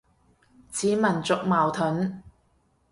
[0.71, 2.23] 似民族矛盾